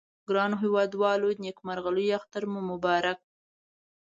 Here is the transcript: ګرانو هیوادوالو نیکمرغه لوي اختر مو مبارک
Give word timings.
ګرانو 0.29 0.55
هیوادوالو 0.63 1.27
نیکمرغه 1.43 1.91
لوي 1.95 2.07
اختر 2.19 2.43
مو 2.51 2.59
مبارک 2.71 3.19